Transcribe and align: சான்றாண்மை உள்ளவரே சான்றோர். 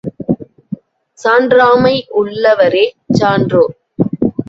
சான்றாண்மை 1.19 1.93
உள்ளவரே 2.21 2.85
சான்றோர். 3.11 3.73